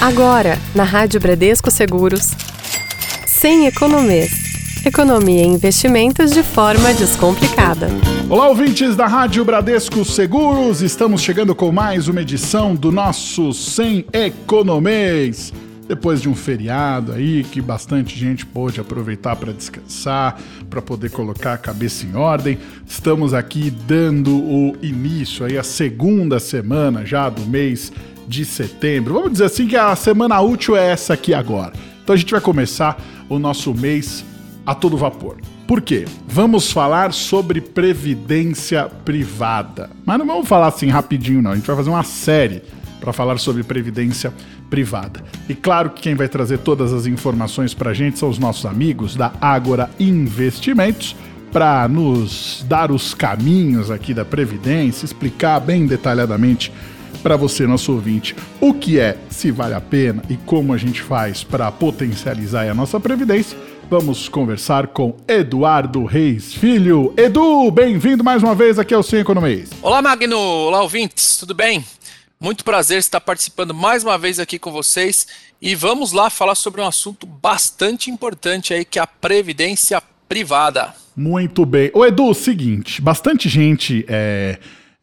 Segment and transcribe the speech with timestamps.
[0.00, 2.30] Agora, na Rádio Bradesco Seguros,
[3.26, 4.30] sem economês.
[4.86, 7.88] Economia em investimentos de forma descomplicada.
[8.30, 10.82] Olá, ouvintes da Rádio Bradesco Seguros.
[10.82, 15.52] Estamos chegando com mais uma edição do nosso Sem Economês.
[15.88, 20.38] Depois de um feriado aí que bastante gente pôde aproveitar para descansar,
[20.70, 22.56] para poder colocar a cabeça em ordem,
[22.86, 27.90] estamos aqui dando o início aí a segunda semana já do mês
[28.28, 29.14] de setembro.
[29.14, 31.72] Vamos dizer assim que a semana útil é essa aqui agora.
[32.04, 34.24] Então a gente vai começar o nosso mês
[34.66, 35.38] a todo vapor.
[35.66, 36.04] Por quê?
[36.26, 39.90] Vamos falar sobre previdência privada.
[40.04, 41.52] Mas não vamos falar assim rapidinho, não.
[41.52, 42.62] A gente vai fazer uma série
[43.00, 44.32] para falar sobre previdência
[44.68, 45.22] privada.
[45.48, 48.66] E claro que quem vai trazer todas as informações para a gente são os nossos
[48.66, 51.14] amigos da Ágora Investimentos
[51.52, 56.72] para nos dar os caminhos aqui da Previdência, explicar bem detalhadamente
[57.22, 61.02] para você, nosso ouvinte, o que é, se vale a pena e como a gente
[61.02, 63.58] faz para potencializar a nossa Previdência.
[63.90, 67.14] Vamos conversar com Eduardo Reis Filho.
[67.16, 69.70] Edu, bem-vindo mais uma vez aqui ao Sem Economês.
[69.80, 70.38] Olá, Magno.
[70.38, 71.38] Olá, ouvintes.
[71.38, 71.82] Tudo bem?
[72.38, 75.26] Muito prazer estar participando mais uma vez aqui com vocês
[75.60, 80.94] e vamos lá falar sobre um assunto bastante importante aí que é a previdência privada.
[81.16, 81.90] Muito bem.
[81.94, 84.58] O Edu, seguinte, bastante gente é,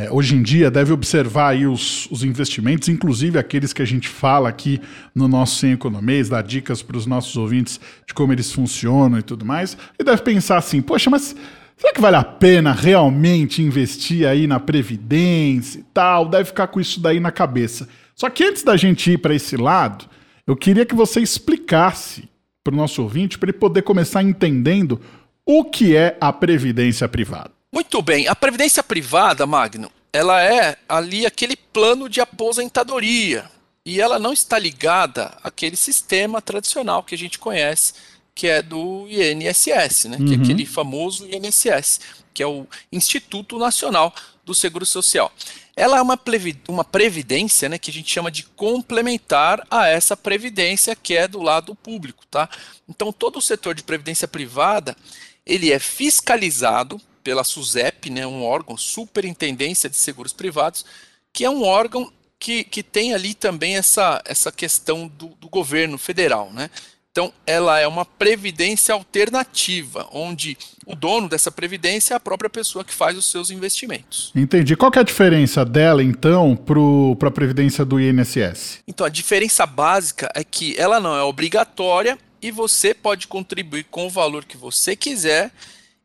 [0.00, 4.08] é, hoje em dia deve observar aí os, os, investimentos, inclusive aqueles que a gente
[4.08, 4.80] fala aqui
[5.14, 9.22] no nosso Sem Economês, dar dicas para os nossos ouvintes de como eles funcionam e
[9.22, 11.36] tudo mais, e deve pensar assim, poxa, mas
[11.76, 16.28] Será que vale a pena realmente investir aí na previdência e tal?
[16.28, 17.88] Deve ficar com isso daí na cabeça.
[18.14, 20.04] Só que antes da gente ir para esse lado,
[20.46, 22.28] eu queria que você explicasse
[22.62, 25.00] para o nosso ouvinte, para ele poder começar entendendo
[25.46, 27.59] o que é a previdência privada.
[27.72, 28.26] Muito bem.
[28.26, 33.50] A previdência privada, Magno, ela é ali aquele plano de aposentadoria.
[33.84, 37.94] E ela não está ligada àquele sistema tradicional que a gente conhece
[38.34, 40.16] que é do INSS, né?
[40.16, 40.26] Uhum.
[40.26, 40.42] que é uhum.
[40.42, 42.00] aquele famoso INSS,
[42.32, 44.14] que é o Instituto Nacional
[44.44, 45.30] do Seguro Social.
[45.76, 46.18] Ela é uma,
[46.68, 51.42] uma previdência né, que a gente chama de complementar a essa previdência que é do
[51.42, 52.24] lado público.
[52.30, 52.48] Tá?
[52.88, 54.96] Então, todo o setor de previdência privada
[55.44, 60.84] ele é fiscalizado pela SUSEP, né, um órgão, Superintendência de Seguros Privados,
[61.32, 65.98] que é um órgão que, que tem ali também essa, essa questão do, do governo
[65.98, 66.50] federal.
[66.52, 66.70] Né?
[67.12, 72.84] Então, ela é uma previdência alternativa, onde o dono dessa previdência é a própria pessoa
[72.84, 74.32] que faz os seus investimentos.
[74.34, 74.76] Entendi.
[74.76, 76.56] Qual é a diferença dela, então,
[77.18, 78.78] para a previdência do INSS?
[78.86, 84.06] Então, a diferença básica é que ela não é obrigatória e você pode contribuir com
[84.06, 85.50] o valor que você quiser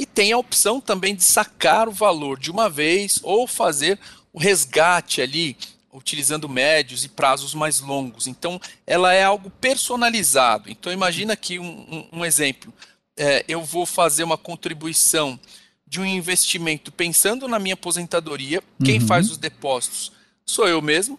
[0.00, 4.00] e tem a opção também de sacar o valor de uma vez ou fazer
[4.32, 5.58] o resgate ali
[5.92, 8.26] utilizando médios e prazos mais longos.
[8.26, 10.70] Então, ela é algo personalizado.
[10.70, 12.72] Então, imagina aqui um, um, um exemplo.
[13.14, 15.38] É, eu vou fazer uma contribuição
[15.86, 18.62] de um investimento pensando na minha aposentadoria.
[18.82, 19.06] Quem uhum.
[19.06, 20.12] faz os depósitos
[20.46, 21.18] sou eu mesmo.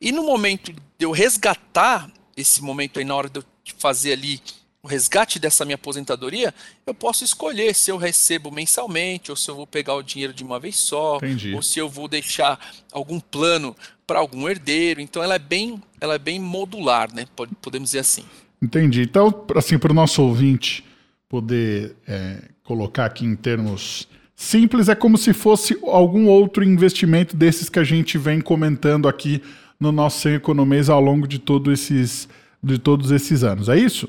[0.00, 3.44] E no momento de eu resgatar, esse momento aí, na hora de eu
[3.76, 4.40] fazer ali
[4.82, 6.54] o resgate dessa minha aposentadoria,
[6.86, 10.42] eu posso escolher se eu recebo mensalmente, ou se eu vou pegar o dinheiro de
[10.42, 11.54] uma vez só, Entendi.
[11.54, 12.58] ou se eu vou deixar
[12.90, 13.76] algum plano
[14.06, 15.00] para algum herdeiro.
[15.00, 17.26] Então ela é bem, ela é bem modular, né?
[17.60, 18.24] Podemos dizer assim.
[18.62, 19.02] Entendi.
[19.02, 20.84] Então, assim, para o nosso ouvinte
[21.28, 27.68] poder é, colocar aqui em termos simples, é como se fosse algum outro investimento desses
[27.68, 29.42] que a gente vem comentando aqui
[29.78, 32.28] no nosso Sem Economês ao longo de, todo esses,
[32.62, 33.68] de todos esses anos.
[33.68, 34.08] É isso?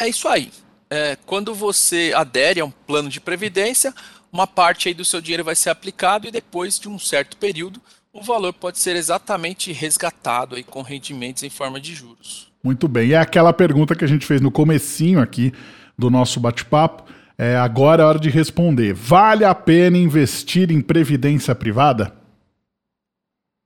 [0.00, 0.50] É isso aí.
[0.88, 3.94] É, quando você adere a um plano de previdência,
[4.32, 7.80] uma parte aí do seu dinheiro vai ser aplicado e depois de um certo período
[8.12, 12.50] o valor pode ser exatamente resgatado aí com rendimentos em forma de juros.
[12.62, 13.08] Muito bem.
[13.08, 15.52] E é aquela pergunta que a gente fez no comecinho aqui
[15.96, 17.04] do nosso bate-papo.
[17.38, 18.92] É, agora é hora de responder.
[18.92, 22.14] Vale a pena investir em previdência privada?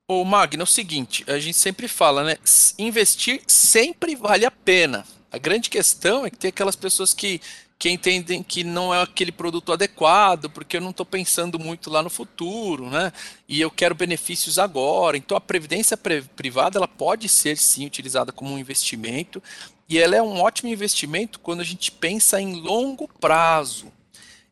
[0.09, 2.37] Ô Magno, é o seguinte, a gente sempre fala, né?
[2.79, 5.05] Investir sempre vale a pena.
[5.35, 7.41] A grande questão é que tem aquelas pessoas que
[7.77, 12.03] que entendem que não é aquele produto adequado, porque eu não estou pensando muito lá
[12.05, 13.13] no futuro, né?
[13.49, 15.17] E eu quero benefícios agora.
[15.17, 19.43] Então a previdência privada ela pode ser sim utilizada como um investimento
[19.89, 23.93] e ela é um ótimo investimento quando a gente pensa em longo prazo.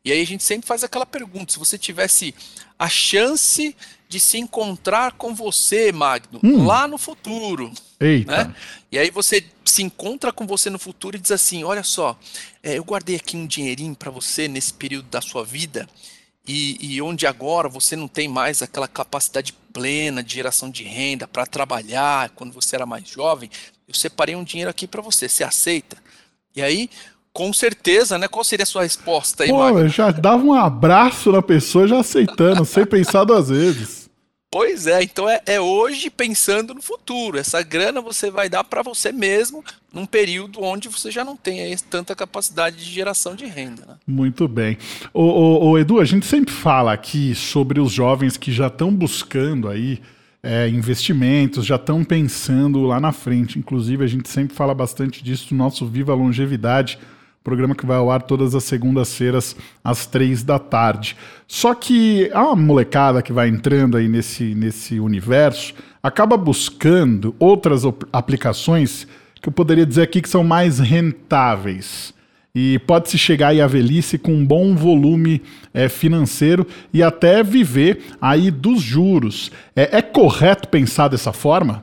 [0.04, 2.34] E aí a gente sempre faz aquela pergunta: se você tivesse
[2.76, 3.76] a chance
[4.12, 6.66] de se encontrar com você, Magno, hum.
[6.66, 7.72] lá no futuro.
[7.98, 8.44] Eita.
[8.44, 8.54] Né?
[8.90, 12.18] E aí você se encontra com você no futuro e diz assim: olha só,
[12.62, 15.88] é, eu guardei aqui um dinheirinho para você nesse período da sua vida
[16.46, 21.26] e, e onde agora você não tem mais aquela capacidade plena de geração de renda
[21.26, 23.48] para trabalhar quando você era mais jovem,
[23.88, 25.96] eu separei um dinheiro aqui para você, você aceita?
[26.54, 26.90] E aí,
[27.32, 28.28] com certeza, né?
[28.28, 32.00] Qual seria a sua resposta aí, Pô, eu já dava um abraço na pessoa já
[32.00, 34.01] aceitando, sem pensar duas vezes.
[34.52, 37.38] Pois é, então é, é, hoje pensando no futuro.
[37.38, 41.60] Essa grana você vai dar para você mesmo num período onde você já não tem
[41.60, 43.86] aí tanta capacidade de geração de renda.
[43.86, 43.94] Né?
[44.06, 44.76] Muito bem.
[45.14, 48.94] O, o, o, Edu, a gente sempre fala aqui sobre os jovens que já estão
[48.94, 50.02] buscando aí
[50.42, 53.58] é, investimentos, já estão pensando lá na frente.
[53.58, 56.98] Inclusive, a gente sempre fala bastante disso no nosso Viva Longevidade
[57.42, 61.16] programa que vai ao ar todas as segundas-feiras às três da tarde.
[61.46, 69.06] Só que a molecada que vai entrando aí nesse, nesse universo acaba buscando outras aplicações
[69.40, 72.14] que eu poderia dizer aqui que são mais rentáveis.
[72.54, 75.42] E pode-se chegar aí à velhice com um bom volume
[75.72, 79.50] é, financeiro e até viver aí dos juros.
[79.74, 81.82] É, é correto pensar dessa forma?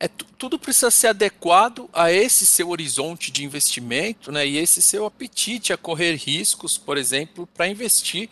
[0.00, 5.04] É, tudo precisa ser adequado a esse seu horizonte de investimento né, e esse seu
[5.04, 8.30] apetite a correr riscos, por exemplo, para investir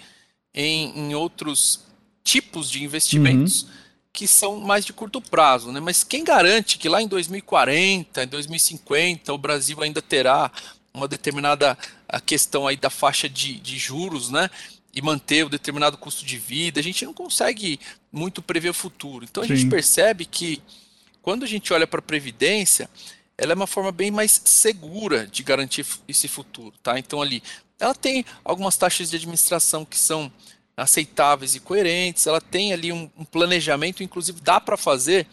[0.54, 1.84] em, em, outros
[2.24, 3.68] tipos de investimentos uhum.
[4.14, 5.70] que são mais de curto prazo.
[5.70, 5.78] Né?
[5.78, 10.50] Mas quem garante que lá em 2040, em 2050, o Brasil ainda terá
[10.94, 11.76] uma determinada
[12.24, 14.50] questão aí da faixa de, de juros, né?
[14.92, 17.78] E manter o determinado custo de vida, a gente não consegue
[18.10, 19.24] muito prever o futuro.
[19.24, 19.54] Então a Sim.
[19.54, 20.60] gente percebe que
[21.28, 22.88] quando a gente olha para a previdência,
[23.36, 26.98] ela é uma forma bem mais segura de garantir esse futuro, tá?
[26.98, 27.42] Então ali,
[27.78, 30.32] ela tem algumas taxas de administração que são
[30.74, 35.26] aceitáveis e coerentes, ela tem ali um, um planejamento, inclusive dá para fazer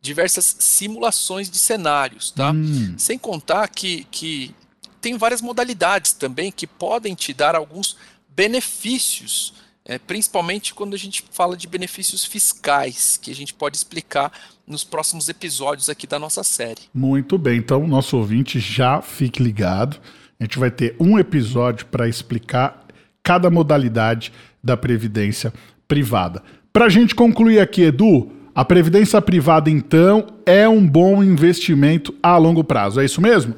[0.00, 2.50] diversas simulações de cenários, tá?
[2.50, 2.94] Hum.
[2.96, 4.54] Sem contar que, que
[5.02, 7.94] tem várias modalidades também que podem te dar alguns
[8.26, 9.52] benefícios,
[9.84, 14.32] é, principalmente quando a gente fala de benefícios fiscais, que a gente pode explicar
[14.66, 16.82] nos próximos episódios aqui da nossa série.
[16.94, 20.00] Muito bem, então nosso ouvinte já fique ligado.
[20.38, 22.86] A gente vai ter um episódio para explicar
[23.22, 24.32] cada modalidade
[24.62, 25.52] da previdência
[25.86, 26.42] privada.
[26.72, 32.36] Para a gente concluir aqui, Edu, a previdência privada então é um bom investimento a
[32.36, 33.54] longo prazo, é isso mesmo?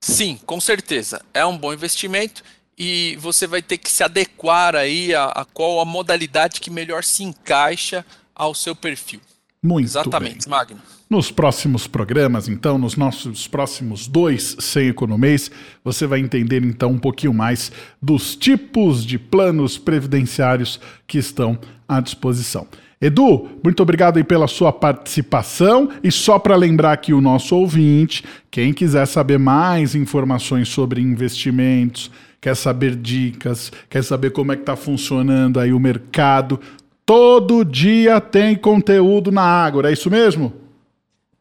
[0.00, 1.20] Sim, com certeza.
[1.34, 2.42] É um bom investimento
[2.78, 7.02] e você vai ter que se adequar aí a, a qual a modalidade que melhor
[7.02, 8.04] se encaixa
[8.34, 9.20] ao seu perfil.
[9.60, 10.58] Muito Exatamente, bem.
[10.58, 10.80] Magno.
[11.10, 15.50] Nos próximos programas, então, nos nossos próximos dois sem economês,
[15.82, 21.58] você vai entender então um pouquinho mais dos tipos de planos previdenciários que estão
[21.88, 22.68] à disposição.
[23.00, 28.24] Edu, muito obrigado aí pela sua participação e só para lembrar aqui o nosso ouvinte,
[28.50, 34.62] quem quiser saber mais informações sobre investimentos, quer saber dicas, quer saber como é que
[34.62, 36.60] está funcionando aí o mercado,
[37.08, 40.52] Todo dia tem conteúdo na Ágora, é isso mesmo?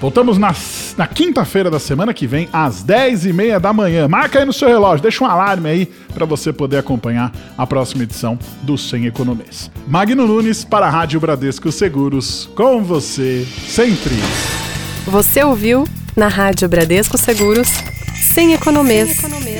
[0.02, 0.54] Voltamos na,
[0.98, 4.08] na quinta-feira da semana que vem, às 10h30 da manhã.
[4.08, 8.02] Marca aí no seu relógio, deixa um alarme aí para você poder acompanhar a próxima
[8.02, 9.70] edição do Sem Economês.
[9.88, 14.16] Magno Nunes para a Rádio Bradesco Seguros, com você sempre.
[15.06, 17.70] Você ouviu na Rádio Bradesco Seguros,
[18.34, 19.10] sem economês.
[19.10, 19.51] Sem economês.